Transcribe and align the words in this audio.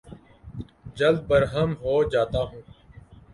جلد 0.97 1.19
برہم 1.29 1.69
ہو 1.81 1.93
جاتا 2.11 2.39
ہوں 2.43 2.61